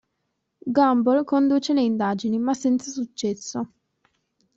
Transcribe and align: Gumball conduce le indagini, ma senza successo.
Gumball 0.75 1.23
conduce 1.25 1.73
le 1.73 1.81
indagini, 1.83 2.39
ma 2.39 2.55
senza 2.55 2.89
successo. 2.89 3.71